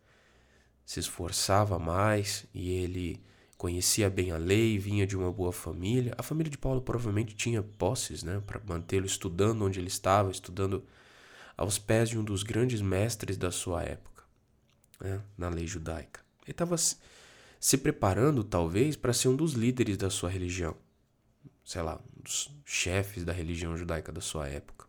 se 0.85 0.99
esforçava 0.99 1.79
mais 1.79 2.45
e 2.53 2.71
ele 2.71 3.23
conhecia 3.57 4.09
bem 4.09 4.31
a 4.31 4.37
lei, 4.37 4.77
vinha 4.77 5.07
de 5.07 5.15
uma 5.15 5.31
boa 5.31 5.53
família. 5.53 6.13
A 6.17 6.23
família 6.23 6.51
de 6.51 6.57
Paulo 6.57 6.81
provavelmente 6.81 7.33
tinha 7.33 7.63
posses, 7.63 8.23
né, 8.23 8.41
para 8.45 8.61
mantê-lo 8.65 9.05
estudando 9.05 9.63
onde 9.63 9.79
ele 9.79 9.87
estava, 9.87 10.29
estudando 10.29 10.83
aos 11.55 11.77
pés 11.79 12.09
de 12.09 12.17
um 12.17 12.23
dos 12.23 12.43
grandes 12.43 12.81
mestres 12.81 13.37
da 13.37 13.51
sua 13.51 13.83
época, 13.83 14.23
né, 14.99 15.21
na 15.37 15.49
lei 15.49 15.65
judaica. 15.65 16.19
Ele 16.43 16.51
estava 16.51 16.75
se 16.77 17.77
preparando, 17.77 18.43
talvez, 18.43 18.97
para 18.97 19.13
ser 19.13 19.29
um 19.29 19.35
dos 19.35 19.53
líderes 19.53 19.95
da 19.95 20.09
sua 20.09 20.29
religião, 20.29 20.75
sei 21.63 21.81
lá, 21.81 22.01
um 22.17 22.21
dos 22.21 22.53
chefes 22.65 23.23
da 23.23 23.31
religião 23.31 23.77
judaica 23.77 24.11
da 24.11 24.19
sua 24.19 24.49
época. 24.49 24.82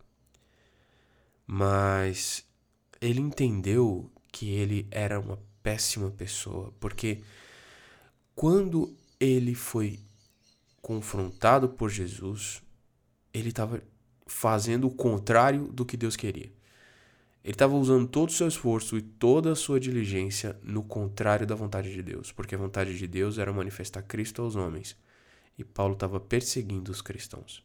Mas 1.46 2.46
ele 3.00 3.20
entendeu 3.20 4.10
que 4.32 4.50
ele 4.50 4.86
era 4.90 5.20
uma 5.20 5.38
péssima 5.62 6.10
pessoa, 6.10 6.72
porque 6.80 7.22
quando 8.34 8.94
ele 9.20 9.54
foi 9.54 10.00
confrontado 10.82 11.68
por 11.68 11.88
Jesus, 11.88 12.62
ele 13.32 13.48
estava 13.48 13.82
fazendo 14.26 14.86
o 14.86 14.94
contrário 14.94 15.68
do 15.68 15.84
que 15.84 15.96
Deus 15.96 16.16
queria. 16.16 16.52
Ele 17.42 17.52
estava 17.52 17.74
usando 17.76 18.08
todo 18.08 18.30
o 18.30 18.32
seu 18.32 18.48
esforço 18.48 18.96
e 18.96 19.02
toda 19.02 19.52
a 19.52 19.56
sua 19.56 19.78
diligência 19.78 20.58
no 20.62 20.82
contrário 20.82 21.46
da 21.46 21.54
vontade 21.54 21.92
de 21.92 22.02
Deus, 22.02 22.32
porque 22.32 22.54
a 22.54 22.58
vontade 22.58 22.96
de 22.96 23.06
Deus 23.06 23.38
era 23.38 23.52
manifestar 23.52 24.02
Cristo 24.02 24.40
aos 24.40 24.56
homens. 24.56 24.96
E 25.58 25.62
Paulo 25.62 25.92
estava 25.92 26.18
perseguindo 26.18 26.90
os 26.90 27.02
cristãos. 27.02 27.62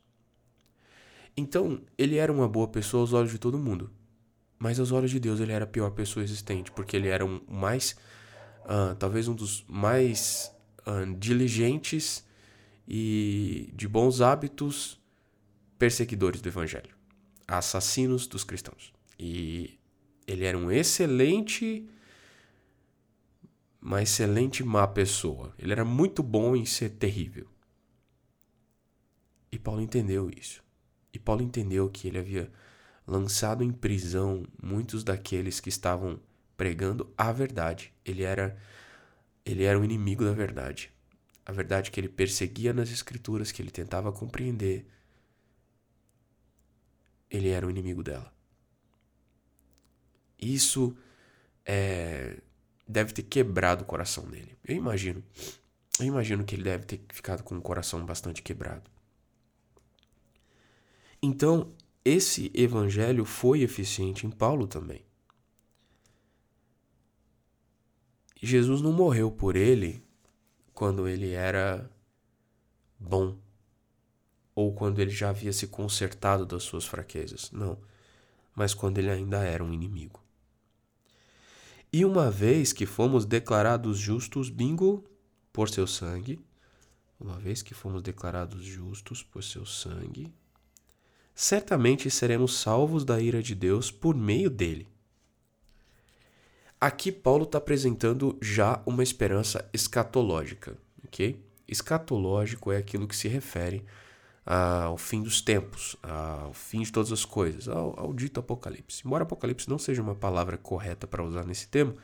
Então, 1.40 1.82
ele 1.98 2.18
era 2.18 2.30
uma 2.32 2.50
boa 2.50 2.68
pessoa 2.68 3.02
aos 3.02 3.14
olhos 3.14 3.32
de 3.32 3.40
todo 3.40 3.58
mundo. 3.58 3.90
Mas 4.60 4.78
aos 4.78 4.92
olhos 4.92 5.10
de 5.10 5.22
Deus, 5.22 5.40
ele 5.40 5.54
era 5.54 5.64
a 5.64 5.68
pior 5.68 5.90
pessoa 5.92 6.22
existente, 6.22 6.70
porque 6.72 6.98
ele 6.98 7.08
era 7.08 7.26
um 7.26 7.40
mais. 7.48 7.96
Uh, 8.66 8.94
talvez 9.00 9.28
um 9.30 9.34
dos 9.34 9.64
mais 9.68 10.54
uh, 10.82 11.16
diligentes 11.18 12.26
e 12.86 13.72
de 13.74 13.88
bons 13.88 14.20
hábitos 14.20 15.00
perseguidores 15.78 16.42
do 16.42 16.50
evangelho, 16.50 16.94
assassinos 17.48 18.28
dos 18.28 18.44
cristãos. 18.44 18.94
E 19.18 19.80
ele 20.28 20.44
era 20.44 20.58
um 20.58 20.70
excelente, 20.70 21.88
uma 23.82 24.04
excelente 24.04 24.62
má 24.62 24.86
pessoa. 24.86 25.54
Ele 25.58 25.72
era 25.72 25.86
muito 25.86 26.22
bom 26.22 26.54
em 26.54 26.66
ser 26.66 26.90
terrível. 26.90 27.48
E 29.52 29.58
Paulo 29.58 29.82
entendeu 29.82 30.30
isso. 30.30 30.62
E 31.20 31.22
Paulo 31.22 31.44
entendeu 31.44 31.90
que 31.90 32.08
ele 32.08 32.18
havia 32.18 32.50
lançado 33.06 33.62
em 33.62 33.74
prisão 33.74 34.46
muitos 34.64 35.04
daqueles 35.04 35.60
que 35.60 35.68
estavam 35.68 36.18
pregando 36.56 37.14
a 37.18 37.30
verdade. 37.34 37.94
Ele 38.06 38.24
era 38.24 38.58
ele 39.46 39.64
era 39.64 39.78
um 39.78 39.84
inimigo 39.84 40.24
da 40.24 40.32
verdade. 40.32 40.94
A 41.46 41.52
verdade 41.52 41.92
que 41.92 42.00
ele 42.00 42.08
perseguia 42.08 42.72
nas 42.72 42.90
escrituras, 42.90 43.52
que 43.52 43.62
ele 43.62 43.70
tentava 43.70 44.14
compreender. 44.14 44.86
Ele 47.30 47.50
era 47.50 47.68
o 47.68 47.70
inimigo 47.70 48.02
dela. 48.02 48.32
Isso 50.40 50.96
é, 51.66 52.38
deve 52.88 53.12
ter 53.12 53.24
quebrado 53.24 53.84
o 53.84 53.86
coração 53.86 54.26
dele. 54.30 54.58
Eu 54.64 54.74
imagino. 54.74 55.22
Eu 56.00 56.06
imagino 56.06 56.46
que 56.46 56.56
ele 56.56 56.64
deve 56.64 56.86
ter 56.86 57.02
ficado 57.10 57.44
com 57.44 57.58
o 57.58 57.62
coração 57.62 58.06
bastante 58.06 58.42
quebrado. 58.42 58.90
Então, 61.22 61.74
esse 62.04 62.52
evangelho 62.54 63.26
foi 63.26 63.62
eficiente 63.62 64.26
em 64.26 64.30
Paulo 64.30 64.68
também. 64.68 65.04
Jesus 68.42 68.82
não 68.82 68.94
morreu 68.94 69.30
por 69.30 69.56
ele 69.56 70.02
quando 70.74 71.08
ele 71.08 71.32
era 71.32 71.90
bom 72.98 73.38
ou 74.56 74.74
quando 74.74 75.00
ele 75.00 75.12
já 75.12 75.30
havia 75.30 75.52
se 75.52 75.68
consertado 75.68 76.46
das 76.46 76.64
suas 76.64 76.86
fraquezas. 76.86 77.52
Não. 77.52 77.78
Mas 78.56 78.74
quando 78.74 78.98
ele 78.98 79.10
ainda 79.10 79.44
era 79.44 79.64
um 79.64 79.74
inimigo. 79.74 80.24
E 81.92 82.06
uma 82.06 82.30
vez 82.30 82.72
que 82.72 82.86
fomos 82.86 83.26
declarados 83.26 83.98
justos, 83.98 84.50
bingo, 84.50 85.04
por 85.52 85.70
seu 85.70 85.88
sangue, 85.88 86.40
uma 87.20 87.38
vez 87.38 87.62
que 87.62 87.74
fomos 87.74 88.02
declarados 88.02 88.64
justos 88.64 89.24
por 89.24 89.44
seu 89.44 89.66
sangue, 89.66 90.34
certamente 91.42 92.12
seremos 92.12 92.60
salvos 92.60 93.06
da 93.06 93.18
ira 93.22 93.42
de 93.42 93.56
Deus 93.56 93.90
por 93.90 94.14
meio 94.14 94.50
dele. 94.50 94.86
Aqui 96.82 97.14
Paulo 97.14 97.46
está 97.46 97.60
apresentando 97.60 98.38
já 98.42 98.82
uma 98.86 99.02
esperança 99.02 99.64
escatológica, 99.72 100.78
ok? 101.08 101.42
Escatológico 101.66 102.74
é 102.74 102.78
aquilo 102.78 103.08
que 103.08 103.16
se 103.16 103.30
refere 103.30 103.86
ao 104.46 104.98
fim 104.98 105.24
dos 105.24 105.40
tempos, 105.40 105.96
ao 106.04 106.52
fim 106.52 106.82
de 106.82 106.92
todas 106.92 107.10
as 107.10 107.24
coisas, 107.24 107.70
ao, 107.70 107.98
ao 107.98 108.14
dito 108.14 108.42
Apocalipse. 108.42 109.04
Embora 109.06 109.24
Apocalipse 109.24 109.70
não 109.70 109.80
seja 109.80 110.02
uma 110.02 110.16
palavra 110.16 110.58
correta 110.58 111.08
para 111.08 111.24
usar 111.24 111.46
nesse 111.46 111.70
tema, 111.70 111.96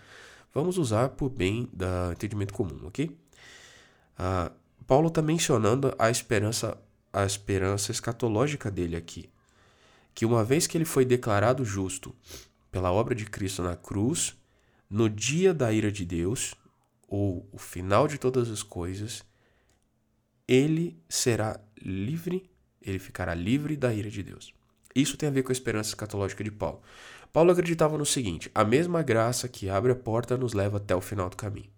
vamos 0.54 0.78
usar 0.78 1.10
por 1.10 1.28
bem 1.28 1.68
do 1.74 2.14
entendimento 2.14 2.54
comum, 2.54 2.88
ok? 2.88 3.14
Ah, 4.18 4.50
Paulo 4.88 5.10
está 5.10 5.22
mencionando 5.22 5.94
a 6.00 6.10
esperança, 6.10 6.78
a 7.16 7.26
esperança 7.26 7.92
escatológica 7.92 8.70
dele 8.70 8.98
aqui, 8.98 9.30
que 10.14 10.26
uma 10.26 10.44
vez 10.44 10.68
que 10.68 10.78
ele 10.78 10.84
foi 10.84 11.06
declarado 11.06 11.64
justo 11.64 12.14
pela 12.70 12.92
obra 12.92 13.16
de 13.16 13.26
Cristo 13.26 13.64
na 13.64 13.74
cruz, 13.74 14.36
no 14.90 15.10
dia 15.10 15.54
da 15.54 15.72
ira 15.72 15.90
de 15.90 16.06
Deus, 16.06 16.56
ou 17.08 17.48
o 17.54 17.58
final 17.58 18.06
de 18.06 18.18
todas 18.18 18.52
as 18.52 18.62
coisas, 18.62 19.24
ele 20.46 21.00
será 21.08 21.58
livre, 21.82 22.50
ele 22.82 23.00
ficará 23.00 23.34
livre 23.34 23.78
da 23.78 23.94
ira 23.94 24.10
de 24.10 24.22
Deus. 24.22 24.54
Isso 24.94 25.16
tem 25.16 25.30
a 25.30 25.32
ver 25.32 25.44
com 25.44 25.52
a 25.52 25.54
esperança 25.54 25.92
escatológica 25.92 26.44
de 26.44 26.52
Paulo. 26.52 26.82
Paulo 27.32 27.52
acreditava 27.52 27.98
no 27.98 28.06
seguinte: 28.06 28.52
a 28.54 28.66
mesma 28.66 29.02
graça 29.02 29.48
que 29.48 29.70
abre 29.70 29.94
a 29.94 29.96
porta 29.96 30.36
nos 30.36 30.52
leva 30.52 30.78
até 30.78 30.94
o 30.94 31.02
final 31.02 31.30
do 31.30 31.38
caminho. 31.38 31.70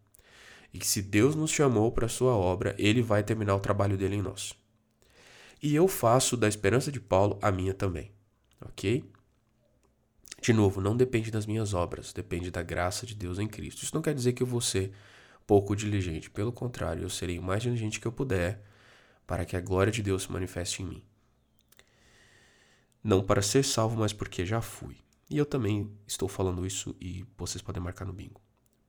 E 0.73 0.80
que 0.80 0.88
se 0.88 1.02
Deus 1.02 1.36
nos 1.36 1.52
chamou 1.52 1.91
para 1.91 2.08
a 2.08 2.10
sua 2.10 2.34
obra, 2.34 2.76
ele 2.80 3.04
vai 3.04 3.21
terminar 3.21 3.56
o 3.56 3.60
trabalho 3.60 3.97
dele 3.97 4.15
em 4.15 4.21
nós. 4.21 4.56
E 5.62 5.76
eu 5.76 5.88
faço 5.88 6.38
da 6.38 6.48
esperança 6.48 6.91
de 6.91 7.00
Paulo 7.00 7.39
a 7.41 7.52
minha 7.52 7.74
também. 7.74 8.12
Ok? 8.62 9.04
De 10.41 10.54
novo, 10.54 10.80
não 10.80 10.96
depende 10.96 11.32
das 11.32 11.46
minhas 11.46 11.74
obras, 11.74 12.13
depende 12.13 12.52
da 12.52 12.62
graça 12.62 13.06
de 13.06 13.15
Deus 13.15 13.39
em 13.39 13.48
Cristo. 13.48 13.84
Isso 13.84 13.96
não 13.96 14.02
quer 14.02 14.13
dizer 14.13 14.34
que 14.34 14.43
eu 14.43 14.48
vou 14.48 14.62
ser 14.62 14.91
pouco 15.46 15.76
diligente. 15.76 16.30
Pelo 16.30 16.52
contrário, 16.52 17.04
eu 17.04 17.10
serei 17.10 17.39
o 17.39 17.43
mais 17.43 17.63
diligente 17.63 18.00
que 18.00 18.06
eu 18.06 18.12
puder 18.12 18.63
para 19.26 19.46
que 19.46 19.58
a 19.58 19.62
glória 19.62 19.91
de 19.91 20.04
Deus 20.04 20.24
se 20.24 20.32
manifeste 20.32 20.84
em 20.84 20.86
mim. 20.86 21.04
Não 23.04 23.24
para 23.24 23.41
ser 23.41 23.63
salvo, 23.63 23.98
mas 23.98 24.13
porque 24.13 24.46
já 24.46 24.62
fui. 24.62 24.98
E 25.30 25.38
eu 25.38 25.46
também 25.46 25.91
estou 26.06 26.30
falando 26.30 26.65
isso 26.65 26.96
e 27.02 27.26
vocês 27.38 27.62
podem 27.62 27.82
marcar 27.82 28.06
no 28.06 28.13
bingo. 28.13 28.41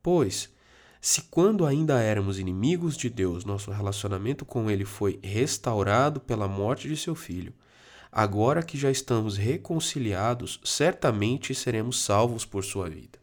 Pois, 0.02 0.52
se 1.00 1.22
quando 1.22 1.64
ainda 1.64 2.00
éramos 2.00 2.38
inimigos 2.38 2.96
de 2.96 3.08
Deus, 3.08 3.44
nosso 3.44 3.70
relacionamento 3.70 4.44
com 4.44 4.70
Ele 4.70 4.84
foi 4.84 5.20
restaurado 5.22 6.20
pela 6.20 6.48
morte 6.48 6.88
de 6.88 6.96
seu 6.96 7.14
filho, 7.14 7.54
agora 8.10 8.62
que 8.62 8.76
já 8.76 8.90
estamos 8.90 9.36
reconciliados, 9.36 10.60
certamente 10.64 11.54
seremos 11.54 12.02
salvos 12.02 12.44
por 12.44 12.64
sua 12.64 12.88
vida. 12.88 13.18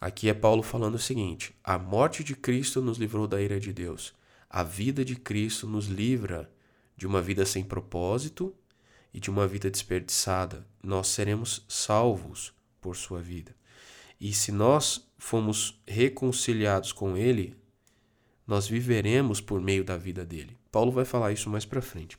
Aqui 0.00 0.28
é 0.28 0.34
Paulo 0.34 0.62
falando 0.62 0.96
o 0.96 0.98
seguinte: 0.98 1.54
a 1.64 1.78
morte 1.78 2.22
de 2.22 2.34
Cristo 2.34 2.82
nos 2.82 2.98
livrou 2.98 3.26
da 3.26 3.40
ira 3.40 3.58
de 3.58 3.72
Deus. 3.72 4.12
A 4.48 4.62
vida 4.62 5.04
de 5.04 5.16
Cristo 5.16 5.66
nos 5.66 5.86
livra 5.86 6.50
de 6.96 7.06
uma 7.06 7.20
vida 7.20 7.44
sem 7.44 7.64
propósito 7.64 8.54
e 9.12 9.20
de 9.20 9.30
uma 9.30 9.46
vida 9.46 9.70
desperdiçada. 9.70 10.66
Nós 10.82 11.08
seremos 11.08 11.64
salvos 11.68 12.52
por 12.80 12.96
sua 12.96 13.20
vida. 13.20 13.54
E 14.20 14.32
se 14.32 14.50
nós 14.50 15.06
fomos 15.18 15.80
reconciliados 15.86 16.92
com 16.92 17.16
ele, 17.16 17.56
nós 18.46 18.68
viveremos 18.68 19.40
por 19.40 19.60
meio 19.60 19.84
da 19.84 19.96
vida 19.96 20.24
dele. 20.24 20.56
Paulo 20.70 20.92
vai 20.92 21.04
falar 21.04 21.32
isso 21.32 21.50
mais 21.50 21.64
para 21.64 21.82
frente. 21.82 22.16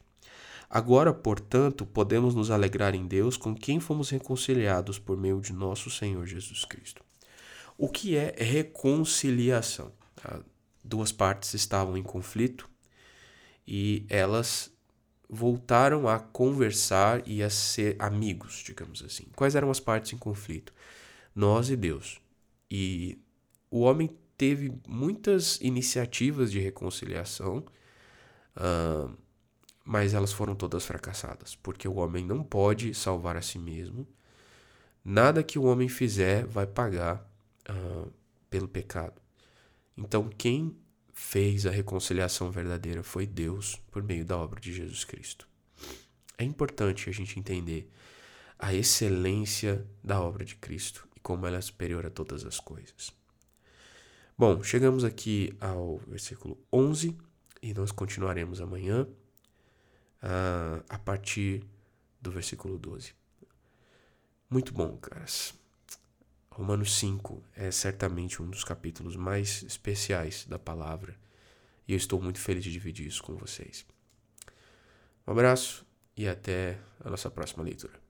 Agora, 0.69 1.13
portanto, 1.13 1.85
podemos 1.85 2.35
nos 2.35 2.51
alegrar 2.51 2.93
em 2.93 3.07
Deus 3.07 3.37
com 3.37 3.55
quem 3.55 3.79
fomos 3.79 4.09
reconciliados 4.09 4.99
por 4.99 5.15
meio 5.15 5.39
de 5.39 5.53
nosso 5.53 5.89
Senhor 5.89 6.25
Jesus 6.25 6.65
Cristo. 6.65 7.03
O 7.77 7.87
que 7.87 8.17
é 8.17 8.35
reconciliação? 8.37 9.91
Ah, 10.23 10.39
duas 10.83 11.11
partes 11.11 11.53
estavam 11.53 11.95
em 11.95 12.03
conflito 12.03 12.69
e 13.65 14.05
elas 14.09 14.71
voltaram 15.29 16.07
a 16.07 16.19
conversar 16.19 17.21
e 17.25 17.43
a 17.43 17.49
ser 17.49 17.95
amigos, 17.99 18.63
digamos 18.65 19.03
assim. 19.03 19.25
Quais 19.35 19.55
eram 19.55 19.69
as 19.69 19.79
partes 19.79 20.11
em 20.13 20.17
conflito? 20.17 20.73
Nós 21.37 21.69
e 21.69 21.75
Deus. 21.75 22.19
E 22.67 23.15
o 23.69 23.81
homem 23.81 24.09
teve 24.35 24.73
muitas 24.87 25.61
iniciativas 25.61 26.51
de 26.51 26.59
reconciliação, 26.59 27.63
uh, 28.55 29.15
mas 29.85 30.15
elas 30.15 30.33
foram 30.33 30.55
todas 30.55 30.83
fracassadas, 30.83 31.53
porque 31.53 31.87
o 31.87 31.97
homem 31.97 32.25
não 32.25 32.43
pode 32.43 32.91
salvar 32.95 33.37
a 33.37 33.41
si 33.43 33.59
mesmo. 33.59 34.07
Nada 35.05 35.43
que 35.43 35.59
o 35.59 35.65
homem 35.65 35.87
fizer 35.87 36.43
vai 36.47 36.65
pagar 36.65 37.23
uh, 37.69 38.11
pelo 38.49 38.67
pecado. 38.67 39.21
Então, 39.95 40.27
quem 40.39 40.75
fez 41.13 41.67
a 41.67 41.71
reconciliação 41.71 42.49
verdadeira 42.49 43.03
foi 43.03 43.27
Deus 43.27 43.75
por 43.91 44.01
meio 44.01 44.25
da 44.25 44.35
obra 44.35 44.59
de 44.59 44.73
Jesus 44.73 45.03
Cristo. 45.03 45.47
É 46.35 46.43
importante 46.43 47.11
a 47.11 47.13
gente 47.13 47.37
entender 47.37 47.91
a 48.57 48.73
excelência 48.73 49.85
da 50.03 50.19
obra 50.19 50.43
de 50.43 50.55
Cristo 50.55 51.06
como 51.27 51.45
ela 51.45 51.57
é 51.57 51.61
superior 51.61 52.05
a 52.05 52.09
todas 52.09 52.45
as 52.45 52.57
coisas. 52.57 53.11
Bom, 54.37 54.63
chegamos 54.63 55.03
aqui 55.03 55.53
ao 55.59 55.97
versículo 56.07 56.57
11 56.71 57.17
e 57.61 57.73
nós 57.73 57.91
continuaremos 57.91 58.61
amanhã 58.61 59.03
uh, 60.23 60.81
a 60.87 60.97
partir 60.97 61.65
do 62.21 62.31
versículo 62.31 62.77
12. 62.77 63.13
Muito 64.49 64.73
bom, 64.73 64.95
caras. 64.95 65.53
Romanos 66.49 66.97
5 66.97 67.43
é 67.57 67.71
certamente 67.71 68.41
um 68.41 68.49
dos 68.49 68.63
capítulos 68.63 69.17
mais 69.17 69.63
especiais 69.63 70.45
da 70.45 70.57
palavra 70.57 71.13
E 71.85 71.91
eu 71.91 71.97
estou 71.97 72.21
muito 72.21 72.39
feliz 72.39 72.63
de 72.63 72.71
dividir 72.71 73.05
isso 73.05 73.21
com 73.21 73.35
vocês. 73.35 73.85
Um 75.27 75.33
abraço 75.33 75.85
e 76.15 76.25
até 76.25 76.79
a 77.03 77.09
nossa 77.09 77.29
próxima 77.29 77.63
leitura. 77.65 78.06